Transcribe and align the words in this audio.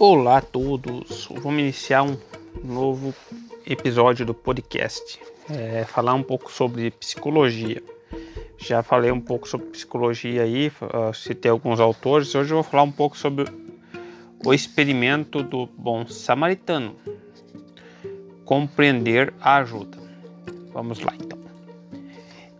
Olá 0.00 0.36
a 0.36 0.40
todos, 0.40 1.26
vamos 1.42 1.60
iniciar 1.60 2.04
um 2.04 2.16
novo 2.62 3.12
episódio 3.66 4.24
do 4.24 4.32
podcast. 4.32 5.18
É, 5.50 5.84
falar 5.86 6.14
um 6.14 6.22
pouco 6.22 6.52
sobre 6.52 6.92
psicologia. 6.92 7.82
Já 8.56 8.80
falei 8.80 9.10
um 9.10 9.20
pouco 9.20 9.48
sobre 9.48 9.66
psicologia 9.70 10.44
aí, 10.44 10.70
citei 11.12 11.50
alguns 11.50 11.80
autores. 11.80 12.32
Hoje 12.32 12.52
eu 12.52 12.58
vou 12.58 12.62
falar 12.62 12.84
um 12.84 12.92
pouco 12.92 13.18
sobre 13.18 13.46
o 14.46 14.54
experimento 14.54 15.42
do 15.42 15.66
bom 15.66 16.06
samaritano. 16.06 16.94
Compreender 18.44 19.34
a 19.40 19.56
ajuda. 19.56 19.98
Vamos 20.72 21.00
lá 21.00 21.12
então. 21.20 21.40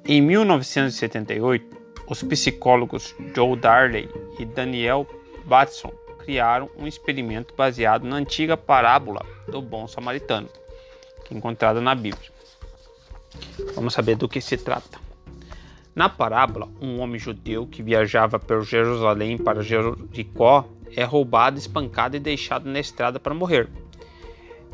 Em 0.05 0.20
1978, 0.20 1.77
os 2.09 2.20
psicólogos 2.20 3.14
Joe 3.32 3.56
Darley 3.56 4.09
e 4.41 4.45
Daniel 4.45 5.06
Batson 5.45 5.92
criaram 6.28 6.68
um 6.77 6.87
experimento 6.87 7.55
baseado 7.56 8.06
na 8.06 8.16
antiga 8.16 8.55
parábola 8.55 9.24
do 9.50 9.62
bom 9.62 9.88
samaritano, 9.88 10.46
é 11.30 11.34
encontrada 11.34 11.80
na 11.80 11.95
Bíblia. 11.95 12.30
Vamos 13.74 13.95
saber 13.95 14.14
do 14.14 14.28
que 14.28 14.38
se 14.38 14.59
trata. 14.59 15.01
Na 15.95 16.06
parábola, 16.06 16.68
um 16.82 17.01
homem 17.01 17.18
judeu 17.18 17.66
que 17.66 17.82
viajava 17.82 18.38
por 18.38 18.62
Jerusalém 18.62 19.38
para 19.38 19.62
Jericó 19.62 20.68
é 20.95 21.02
roubado, 21.02 21.56
espancado 21.56 22.14
e 22.14 22.20
deixado 22.20 22.68
na 22.68 22.79
estrada 22.79 23.18
para 23.18 23.32
morrer. 23.32 23.66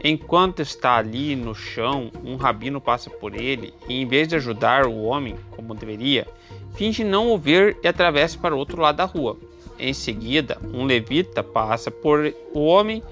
Enquanto 0.02 0.60
está 0.60 0.96
ali 0.96 1.36
no 1.36 1.54
chão, 1.54 2.10
um 2.24 2.34
rabino 2.34 2.80
passa 2.80 3.08
por 3.08 3.32
ele 3.32 3.72
e, 3.88 3.94
em 3.94 4.08
vez 4.08 4.26
de 4.26 4.34
ajudar 4.34 4.86
o 4.86 5.04
homem 5.04 5.36
como 5.52 5.72
deveria, 5.72 6.26
finge 6.74 7.04
não 7.04 7.30
o 7.30 7.38
ver 7.38 7.78
e 7.80 7.86
atravessa 7.86 8.36
para 8.36 8.56
o 8.56 8.58
outro 8.58 8.82
lado 8.82 8.96
da 8.96 9.04
rua. 9.04 9.38
Em 9.78 9.92
seguida, 9.92 10.58
um 10.72 10.84
levita 10.84 11.42
passa 11.42 11.90
por 11.90 12.32
o 12.52 12.64
homem, 12.64 13.02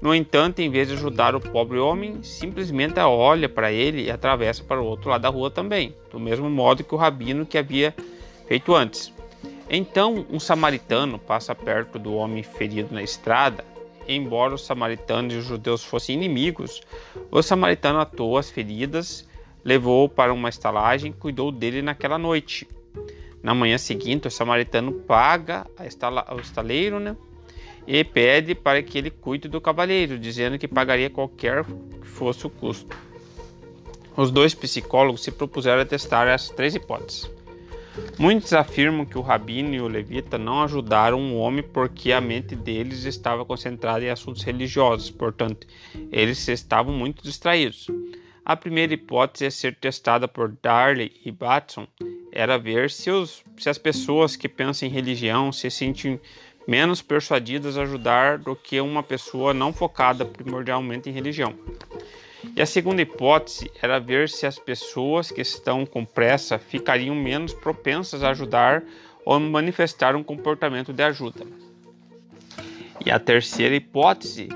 no 0.00 0.14
entanto, 0.14 0.60
em 0.60 0.70
vez 0.70 0.88
de 0.88 0.94
ajudar 0.94 1.34
o 1.34 1.40
pobre 1.40 1.78
homem, 1.78 2.22
simplesmente 2.22 2.98
olha 3.00 3.48
para 3.48 3.70
ele 3.70 4.04
e 4.04 4.10
atravessa 4.10 4.64
para 4.64 4.80
o 4.80 4.86
outro 4.86 5.10
lado 5.10 5.22
da 5.22 5.28
rua 5.28 5.50
também, 5.50 5.94
do 6.10 6.18
mesmo 6.18 6.48
modo 6.48 6.84
que 6.84 6.94
o 6.94 6.98
rabino 6.98 7.44
que 7.44 7.58
havia 7.58 7.94
feito 8.46 8.74
antes. 8.74 9.12
Então, 9.68 10.26
um 10.30 10.40
samaritano 10.40 11.18
passa 11.18 11.54
perto 11.54 11.98
do 11.98 12.14
homem 12.14 12.42
ferido 12.42 12.94
na 12.94 13.02
estrada 13.02 13.64
embora 14.14 14.54
os 14.54 14.64
samaritanos 14.64 15.34
e 15.34 15.36
os 15.38 15.44
judeus 15.44 15.84
fossem 15.84 16.16
inimigos, 16.16 16.82
o 17.30 17.42
samaritano 17.42 18.00
atou 18.00 18.36
as 18.36 18.50
feridas, 18.50 19.26
levou-o 19.64 20.08
para 20.08 20.32
uma 20.32 20.48
estalagem 20.48 21.10
e 21.10 21.14
cuidou 21.14 21.52
dele 21.52 21.82
naquela 21.82 22.18
noite. 22.18 22.66
Na 23.42 23.54
manhã 23.54 23.78
seguinte, 23.78 24.28
o 24.28 24.30
samaritano 24.30 24.92
paga 24.92 25.66
ao 26.26 26.38
estaleiro 26.38 27.00
né, 27.00 27.16
e 27.86 28.04
pede 28.04 28.54
para 28.54 28.82
que 28.82 28.98
ele 28.98 29.10
cuide 29.10 29.48
do 29.48 29.60
cavalheiro, 29.60 30.18
dizendo 30.18 30.58
que 30.58 30.68
pagaria 30.68 31.08
qualquer 31.08 31.64
que 31.64 32.06
fosse 32.06 32.46
o 32.46 32.50
custo. 32.50 32.96
Os 34.16 34.30
dois 34.30 34.54
psicólogos 34.54 35.22
se 35.22 35.30
propuseram 35.30 35.80
a 35.80 35.86
testar 35.86 36.28
as 36.28 36.50
três 36.50 36.74
hipóteses. 36.74 37.30
Muitos 38.18 38.52
afirmam 38.52 39.04
que 39.04 39.18
o 39.18 39.22
rabino 39.22 39.74
e 39.74 39.80
o 39.80 39.88
levita 39.88 40.38
não 40.38 40.62
ajudaram 40.62 41.32
o 41.32 41.38
homem 41.38 41.62
porque 41.62 42.12
a 42.12 42.20
mente 42.20 42.54
deles 42.54 43.04
estava 43.04 43.44
concentrada 43.44 44.04
em 44.04 44.10
assuntos 44.10 44.42
religiosos, 44.42 45.10
portanto, 45.10 45.66
eles 46.12 46.46
estavam 46.46 46.94
muito 46.94 47.22
distraídos. 47.22 47.88
A 48.44 48.56
primeira 48.56 48.94
hipótese 48.94 49.46
a 49.46 49.50
ser 49.50 49.74
testada 49.76 50.28
por 50.28 50.54
Darley 50.62 51.12
e 51.24 51.30
Batson 51.30 51.86
era 52.40 52.58
ver 52.58 52.90
se, 52.90 53.10
os, 53.10 53.44
se 53.58 53.68
as 53.68 53.76
pessoas 53.76 54.34
que 54.34 54.48
pensam 54.48 54.88
em 54.88 54.90
religião 54.90 55.52
se 55.52 55.70
sentem 55.70 56.18
menos 56.66 57.02
persuadidas 57.02 57.76
a 57.76 57.82
ajudar 57.82 58.38
do 58.38 58.56
que 58.56 58.80
uma 58.80 59.02
pessoa 59.02 59.52
não 59.52 59.72
focada 59.72 60.24
primordialmente 60.24 61.10
em 61.10 61.12
religião. 61.12 61.54
E 62.56 62.62
a 62.62 62.66
segunda 62.66 63.02
hipótese 63.02 63.70
era 63.82 63.98
ver 63.98 64.28
se 64.28 64.46
as 64.46 64.58
pessoas 64.58 65.30
que 65.30 65.42
estão 65.42 65.84
com 65.84 66.04
pressa 66.04 66.58
ficariam 66.58 67.14
menos 67.14 67.52
propensas 67.52 68.22
a 68.22 68.30
ajudar 68.30 68.82
ou 69.24 69.38
manifestar 69.38 70.16
um 70.16 70.22
comportamento 70.22 70.92
de 70.92 71.02
ajuda. 71.02 71.46
E 73.04 73.10
a 73.10 73.18
terceira 73.18 73.74
hipótese 73.74 74.48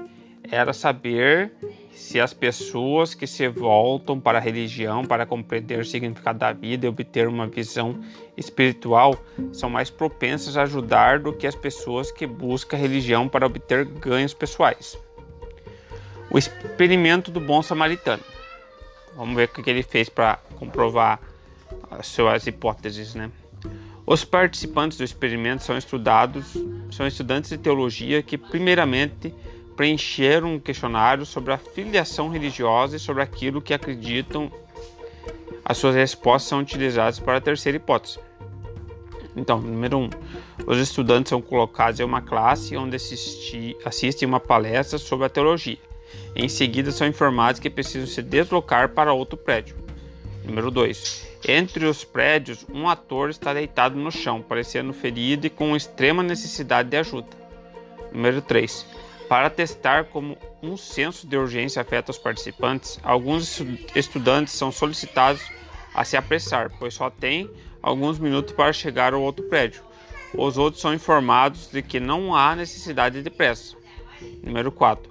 era 0.51 0.73
saber 0.73 1.53
se 1.93 2.21
as 2.21 2.35
pessoas 2.35 3.15
que 3.15 3.27
se 3.27 3.49
voltam 3.49 4.21
para 4.21 4.39
a 4.39 4.41
religião 4.41 5.05
para 5.05 5.25
compreender 5.25 5.79
o 5.79 5.85
significado 5.85 6.39
da 6.39 6.53
vida 6.53 6.87
e 6.87 6.89
obter 6.89 7.29
uma 7.29 7.47
visão 7.47 8.01
espiritual 8.37 9.17
são 9.53 9.71
mais 9.71 9.91
propensas 9.91 10.57
a 10.57 10.63
ajudar 10.63 11.21
do 11.21 11.33
que 11.33 11.47
as 11.47 11.55
pessoas 11.55 12.11
que 12.11 12.27
buscam 12.27 12.77
a 12.77 12.81
religião 12.81 13.29
para 13.29 13.47
obter 13.47 13.85
ganhos 13.85 14.35
pessoais. 14.35 14.99
O 16.31 16.37
experimento 16.37 17.31
do 17.31 17.41
bom 17.41 17.63
samaritano. 17.63 18.23
Vamos 19.17 19.37
ver 19.37 19.49
o 19.49 19.63
que 19.63 19.71
ele 19.71 19.85
fez 19.85 20.09
para 20.09 20.39
comprovar 20.57 21.21
as 21.91 22.09
suas 22.09 22.47
hipóteses, 22.47 23.15
né? 23.15 23.31
Os 24.07 24.25
participantes 24.25 24.99
do 24.99 25.05
experimento 25.05 25.63
são 25.63 25.79
estudados, 25.79 26.55
são 26.91 27.07
estudantes 27.07 27.51
de 27.51 27.57
teologia 27.57 28.23
que 28.23 28.37
primeiramente 28.37 29.33
preencheram 29.77 30.55
um 30.55 30.59
questionário 30.59 31.27
sobre 31.27 31.53
a 31.53 31.59
filiação 31.59 32.29
religiosa 32.29 32.97
e 32.97 33.01
sobre 33.01 33.23
aquilo 33.23 33.61
que 33.61 33.75
acreditam. 33.75 34.51
As 35.65 35.79
suas 35.79 35.95
respostas 35.95 36.49
são 36.49 36.61
utilizadas 36.61 37.19
para 37.19 37.39
a 37.39 37.41
terceira 37.41 37.77
hipótese. 37.77 38.19
Então, 39.37 39.61
número 39.61 39.99
um, 39.99 40.11
os 40.67 40.79
estudantes 40.79 41.31
são 41.31 41.43
colocados 41.43 41.99
em 41.99 42.05
uma 42.05 42.23
classe 42.23 42.77
onde 42.77 42.97
assistem 43.85 44.29
uma 44.29 44.39
palestra 44.39 44.99
sobre 44.99 45.27
a 45.27 45.29
teologia. 45.29 45.79
Em 46.37 46.49
seguida, 46.49 46.93
são 46.93 47.07
informados 47.07 47.61
que 47.61 47.71
precisam 47.71 48.07
se 48.07 48.23
deslocar 48.23 48.91
para 48.91 49.13
outro 49.13 49.37
prédio. 49.37 49.77
Número 50.45 50.71
2. 50.71 51.35
Entre 51.47 51.85
os 51.85 52.05
prédios, 52.05 52.65
um 52.73 52.89
ator 52.89 53.31
está 53.31 53.53
deitado 53.53 53.97
no 53.97 54.11
chão, 54.11 54.41
parecendo 54.41 54.93
ferido 54.93 55.47
e 55.47 55.51
com 55.51 55.75
extrema 55.75 56.23
necessidade 56.23 56.89
de 56.91 56.97
ajuda. 56.97 57.29
Número 58.13 58.41
3. 58.41 58.87
Para 59.35 59.51
testar 59.51 60.05
como 60.05 60.39
um 60.63 60.77
senso 60.77 61.27
de 61.27 61.37
urgência 61.37 61.83
afeta 61.83 62.13
os 62.13 62.19
participantes, 62.19 63.01
alguns 63.03 63.61
estudantes 63.93 64.55
são 64.55 64.71
solicitados 64.71 65.43
a 65.93 66.05
se 66.05 66.17
apressar, 66.17 66.71
pois 66.79 66.95
só 66.95 67.11
têm 67.11 67.51
alguns 67.83 68.17
minutos 68.17 68.55
para 68.55 68.73
chegar 68.73 69.13
ao 69.13 69.21
outro 69.21 69.45
prédio. 69.49 69.83
Os 70.39 70.57
outros 70.57 70.81
são 70.81 70.95
informados 70.95 71.67
de 71.67 71.83
que 71.83 71.99
não 71.99 72.33
há 72.33 72.55
necessidade 72.55 73.25
de 73.25 73.29
pressa. 73.29 73.77
Número 74.41 74.71
4. 74.71 75.11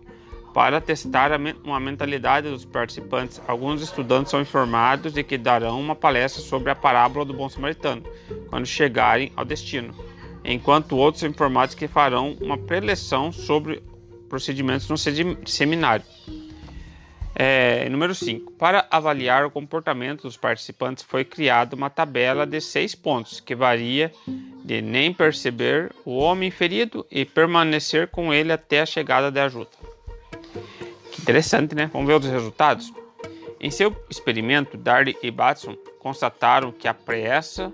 Para 0.54 0.80
testar 0.80 1.32
uma 1.62 1.82
mentalidade 1.82 2.50
dos 2.50 2.64
participantes, 2.64 3.42
alguns 3.46 3.82
estudantes 3.82 4.32
são 4.32 4.40
informados 4.40 5.12
de 5.12 5.22
que 5.22 5.38
darão 5.38 5.82
uma 5.82 5.98
palestra 5.98 6.42
sobre 6.42 6.72
a 6.72 6.76
parábola 6.76 7.26
do 7.26 7.34
bom 7.34 7.50
samaritano 7.50 8.04
quando 8.50 8.66
chegarem 8.66 9.34
ao 9.36 9.44
destino, 9.44 9.94
enquanto 10.46 10.96
outros 10.96 11.20
são 11.20 11.30
informados 11.30 11.76
que 11.76 11.90
farão 11.90 12.38
uma 12.40 12.58
preleção 12.58 13.30
sobre 13.30 13.84
procedimentos 14.34 14.90
no 14.90 14.98
seminário. 14.98 16.04
É, 17.36 17.88
número 17.88 18.16
5. 18.16 18.54
Para 18.54 18.88
avaliar 18.90 19.46
o 19.46 19.52
comportamento 19.52 20.24
dos 20.24 20.36
participantes, 20.36 21.04
foi 21.04 21.24
criada 21.24 21.76
uma 21.76 21.88
tabela 21.88 22.44
de 22.44 22.60
seis 22.60 22.96
pontos, 22.96 23.40
que 23.40 23.54
varia 23.54 24.12
de 24.66 24.82
nem 24.82 25.14
perceber 25.14 25.94
o 26.04 26.18
homem 26.18 26.50
ferido 26.50 27.06
e 27.12 27.24
permanecer 27.24 28.08
com 28.08 28.34
ele 28.34 28.52
até 28.52 28.82
a 28.82 28.88
chegada 28.88 29.30
da 29.30 29.44
ajuda. 29.44 29.70
Interessante, 31.20 31.76
né? 31.76 31.92
Vamos 31.94 32.08
ver 32.08 32.20
os 32.20 32.26
resultados? 32.26 32.92
Em 33.60 33.70
seu 33.70 33.96
experimento, 34.10 34.78
Darley 34.78 35.16
e 35.22 35.30
Batson 35.30 35.78
constataram 36.00 36.72
que 36.72 36.88
a 36.88 36.94
pressa 36.94 37.72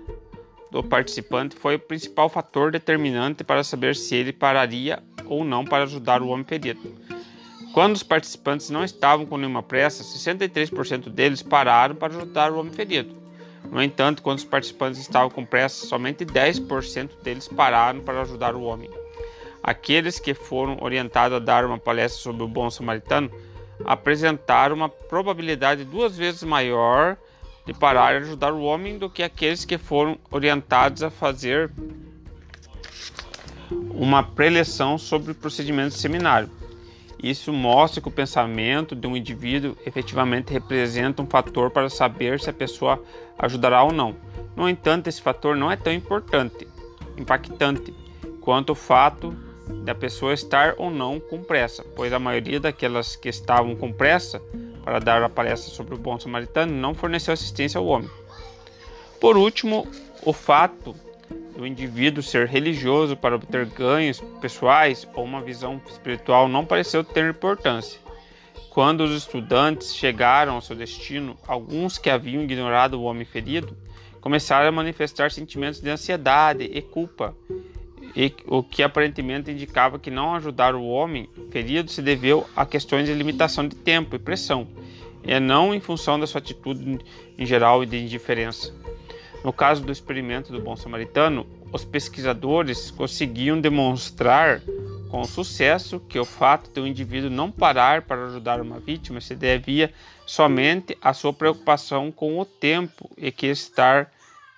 do 0.70 0.84
participante 0.84 1.56
foi 1.56 1.76
o 1.76 1.80
principal 1.80 2.28
fator 2.28 2.70
determinante 2.70 3.42
para 3.42 3.64
saber 3.64 3.96
se 3.96 4.14
ele 4.14 4.32
pararia 4.32 5.02
ou 5.30 5.44
não 5.44 5.64
para 5.64 5.84
ajudar 5.84 6.20
o 6.20 6.28
homem 6.28 6.44
ferido. 6.44 6.94
Quando 7.72 7.94
os 7.94 8.02
participantes 8.02 8.68
não 8.68 8.84
estavam 8.84 9.24
com 9.24 9.38
nenhuma 9.38 9.62
pressa, 9.62 10.02
63% 10.02 11.08
deles 11.08 11.40
pararam 11.40 11.94
para 11.94 12.12
ajudar 12.14 12.50
o 12.50 12.58
homem 12.58 12.72
ferido. 12.72 13.14
No 13.70 13.80
entanto, 13.82 14.22
quando 14.22 14.38
os 14.38 14.44
participantes 14.44 15.00
estavam 15.00 15.30
com 15.30 15.44
pressa, 15.44 15.86
somente 15.86 16.26
10% 16.26 17.22
deles 17.22 17.46
pararam 17.46 18.00
para 18.00 18.22
ajudar 18.22 18.56
o 18.56 18.62
homem. 18.62 18.90
Aqueles 19.62 20.18
que 20.18 20.34
foram 20.34 20.78
orientados 20.80 21.36
a 21.36 21.40
dar 21.40 21.64
uma 21.64 21.78
palestra 21.78 22.20
sobre 22.20 22.42
o 22.42 22.48
bom 22.48 22.68
samaritano 22.70 23.30
apresentaram 23.84 24.74
uma 24.74 24.88
probabilidade 24.88 25.84
duas 25.84 26.16
vezes 26.16 26.42
maior 26.42 27.16
de 27.64 27.72
parar 27.72 28.14
e 28.14 28.18
ajudar 28.18 28.52
o 28.52 28.62
homem 28.62 28.98
do 28.98 29.08
que 29.08 29.22
aqueles 29.22 29.64
que 29.64 29.78
foram 29.78 30.18
orientados 30.30 31.02
a 31.02 31.10
fazer 31.10 31.70
uma 33.70 34.22
preleção 34.22 34.98
sobre 34.98 35.32
o 35.32 35.34
procedimento 35.34 35.94
de 35.94 36.00
seminário. 36.00 36.50
Isso 37.22 37.52
mostra 37.52 38.00
que 38.00 38.08
o 38.08 38.12
pensamento 38.12 38.96
de 38.96 39.06
um 39.06 39.16
indivíduo 39.16 39.76
efetivamente 39.84 40.52
representa 40.52 41.20
um 41.20 41.26
fator 41.26 41.70
para 41.70 41.90
saber 41.90 42.40
se 42.40 42.48
a 42.48 42.52
pessoa 42.52 43.02
ajudará 43.38 43.82
ou 43.82 43.92
não. 43.92 44.16
No 44.56 44.68
entanto, 44.68 45.08
esse 45.08 45.20
fator 45.20 45.54
não 45.54 45.70
é 45.70 45.76
tão 45.76 45.92
importante, 45.92 46.66
impactante, 47.18 47.94
quanto 48.40 48.70
o 48.70 48.74
fato 48.74 49.36
da 49.84 49.94
pessoa 49.94 50.32
estar 50.32 50.74
ou 50.78 50.90
não 50.90 51.20
com 51.20 51.42
pressa, 51.42 51.84
pois 51.94 52.12
a 52.12 52.18
maioria 52.18 52.58
daquelas 52.58 53.16
que 53.16 53.28
estavam 53.28 53.76
com 53.76 53.92
pressa 53.92 54.40
para 54.82 54.98
dar 54.98 55.22
a 55.22 55.28
palestra 55.28 55.72
sobre 55.72 55.94
o 55.94 55.98
bom 55.98 56.18
samaritano 56.18 56.72
não 56.72 56.94
forneceu 56.94 57.34
assistência 57.34 57.78
ao 57.78 57.86
homem. 57.86 58.10
Por 59.20 59.36
último, 59.36 59.86
o 60.24 60.32
fato 60.32 60.96
do 61.60 61.66
indivíduo 61.66 62.22
ser 62.22 62.46
religioso 62.46 63.14
para 63.14 63.34
obter 63.34 63.66
ganhos 63.66 64.18
pessoais 64.40 65.06
ou 65.12 65.22
uma 65.22 65.42
visão 65.42 65.78
espiritual 65.86 66.48
não 66.48 66.64
pareceu 66.64 67.04
ter 67.04 67.28
importância. 67.28 68.00
Quando 68.70 69.02
os 69.02 69.14
estudantes 69.14 69.94
chegaram 69.94 70.54
ao 70.54 70.62
seu 70.62 70.74
destino, 70.74 71.36
alguns 71.46 71.98
que 71.98 72.08
haviam 72.08 72.42
ignorado 72.42 72.94
o 72.94 73.02
homem 73.02 73.26
ferido 73.26 73.76
começaram 74.22 74.70
a 74.70 74.72
manifestar 74.72 75.30
sentimentos 75.30 75.82
de 75.82 75.90
ansiedade 75.90 76.64
e 76.64 76.80
culpa, 76.80 77.36
e, 78.16 78.32
o 78.46 78.62
que 78.62 78.82
aparentemente 78.82 79.50
indicava 79.50 79.98
que 79.98 80.10
não 80.10 80.34
ajudar 80.34 80.74
o 80.74 80.86
homem 80.86 81.28
ferido 81.50 81.90
se 81.90 82.00
deveu 82.00 82.46
a 82.56 82.64
questões 82.64 83.06
de 83.06 83.12
limitação 83.12 83.68
de 83.68 83.76
tempo 83.76 84.16
e 84.16 84.18
pressão, 84.18 84.66
e 85.22 85.38
não 85.38 85.74
em 85.74 85.80
função 85.80 86.18
da 86.18 86.26
sua 86.26 86.38
atitude 86.38 87.00
em 87.36 87.44
geral 87.44 87.84
de 87.84 87.98
indiferença. 87.98 88.74
No 89.42 89.52
caso 89.52 89.82
do 89.82 89.90
experimento 89.90 90.52
do 90.52 90.60
bom 90.60 90.76
samaritano, 90.76 91.46
os 91.72 91.84
pesquisadores 91.84 92.90
conseguiam 92.90 93.60
demonstrar 93.60 94.60
com 95.10 95.24
sucesso 95.24 95.98
que 95.98 96.18
o 96.18 96.24
fato 96.24 96.70
de 96.70 96.80
um 96.80 96.86
indivíduo 96.86 97.30
não 97.30 97.50
parar 97.50 98.02
para 98.02 98.26
ajudar 98.26 98.60
uma 98.60 98.78
vítima 98.78 99.20
se 99.20 99.34
devia 99.34 99.92
somente 100.24 100.96
à 101.02 101.12
sua 101.12 101.32
preocupação 101.32 102.12
com 102.12 102.38
o 102.38 102.44
tempo 102.44 103.10
e 103.16 103.32
que 103.32 103.46
estar 103.46 104.12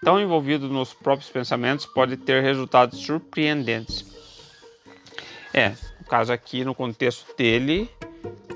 tão 0.05 0.20
envolvido 0.20 0.69
nos 0.69 0.93
próprios 0.93 1.31
pensamentos 1.31 1.87
pode 1.87 2.17
ter 2.17 2.43
resultados 2.43 2.99
surpreendentes. 2.99 4.05
É, 5.55 5.70
no 6.00 6.06
caso 6.06 6.32
aqui, 6.32 6.64
no 6.64 6.75
contexto 6.75 7.35
dele, 7.37 7.88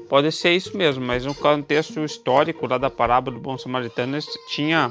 pode 0.08 0.30
ser 0.32 0.52
isso 0.52 0.76
mesmo, 0.76 1.04
mas 1.04 1.24
no 1.24 1.34
contexto 1.34 2.04
histórico 2.04 2.66
lá 2.66 2.78
da 2.78 2.90
parábola 2.90 3.36
do 3.36 3.42
bom 3.42 3.56
samaritano 3.56 4.18
tinha 4.48 4.90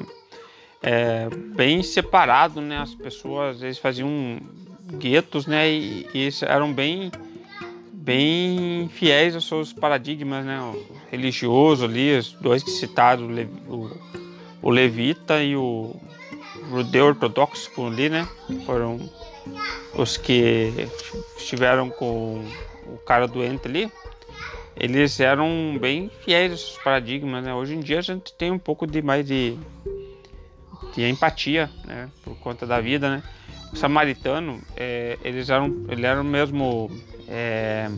é, 0.81 1.27
bem 1.55 1.81
separado, 1.83 2.61
né? 2.61 2.77
As 2.77 2.93
pessoas 2.93 3.61
eles 3.61 3.77
faziam 3.77 4.39
guetos, 4.97 5.45
né? 5.45 5.69
E, 5.69 6.07
e 6.13 6.29
eram 6.43 6.71
bem 6.71 7.11
bem 7.91 8.87
fiéis 8.89 9.33
aos 9.33 9.47
seus 9.47 9.73
paradigmas, 9.73 10.45
né? 10.45 10.59
O 10.61 10.85
religioso 11.11 11.85
ali, 11.85 12.17
os 12.17 12.33
dois 12.33 12.61
que 12.61 12.69
citaram, 12.69 13.27
o, 13.67 13.89
o 14.61 14.69
levita 14.69 15.41
e 15.41 15.55
o 15.55 15.95
judeu 16.69 17.07
ortodoxo 17.07 17.71
ali, 17.85 18.09
né? 18.09 18.27
Foram 18.65 18.99
os 19.97 20.17
que 20.17 20.87
estiveram 21.37 21.89
com 21.89 22.45
o 22.85 22.97
cara 23.05 23.27
doente 23.27 23.67
ali. 23.67 23.91
Eles 24.77 25.19
eram 25.19 25.77
bem 25.79 26.11
fiéis 26.23 26.51
aos 26.51 26.61
seus 26.61 26.77
paradigmas, 26.77 27.43
né? 27.43 27.53
Hoje 27.53 27.73
em 27.75 27.79
dia 27.79 27.99
a 27.99 28.01
gente 28.01 28.33
tem 28.33 28.51
um 28.51 28.59
pouco 28.59 28.85
de 28.85 29.01
mais 29.01 29.25
de 29.25 29.57
de 30.95 31.07
empatia, 31.09 31.69
né, 31.85 32.09
por 32.23 32.35
conta 32.37 32.65
da 32.65 32.79
vida, 32.79 33.09
né. 33.09 33.23
O 33.73 33.75
samaritano, 33.75 34.61
é, 34.75 35.17
eles 35.23 35.49
eram, 35.49 35.85
ele 35.89 36.05
era 36.05 36.23
mesmo 36.23 36.89
é, 37.27 37.89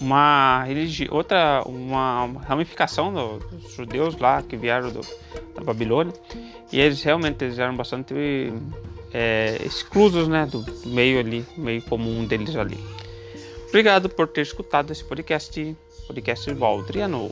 uma 0.00 0.64
outra, 1.10 1.62
uma 1.66 2.26
ramificação 2.46 3.12
do, 3.12 3.38
dos 3.38 3.74
judeus 3.74 4.16
lá 4.16 4.42
que 4.42 4.56
vieram 4.56 4.90
do, 4.90 5.00
da 5.54 5.62
Babilônia, 5.62 6.12
e 6.72 6.80
eles 6.80 7.02
realmente 7.02 7.44
eles 7.44 7.58
eram 7.58 7.76
bastante 7.76 8.14
é, 9.12 9.60
exclusos, 9.64 10.26
né, 10.28 10.46
do 10.46 10.64
meio 10.86 11.20
ali, 11.20 11.44
meio 11.56 11.82
comum 11.82 12.24
deles 12.24 12.56
ali. 12.56 12.78
Obrigado 13.68 14.08
por 14.08 14.28
ter 14.28 14.42
escutado 14.42 14.90
esse 14.90 15.04
podcast, 15.04 15.76
podcast 16.06 16.52
Valdriano. 16.54 17.30